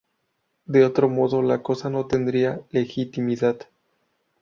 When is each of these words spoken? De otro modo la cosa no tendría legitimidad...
De 0.65 0.83
otro 0.83 1.09
modo 1.09 1.43
la 1.43 1.61
cosa 1.61 1.91
no 1.91 2.07
tendría 2.07 2.59
legitimidad... 2.71 3.67